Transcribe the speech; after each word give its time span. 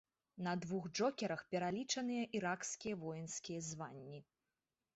На 0.45 0.53
двух 0.61 0.85
джокерах 0.97 1.43
пералічаныя 1.51 2.23
іракскія 2.39 2.99
воінскія 3.05 3.59
званні. 3.69 4.19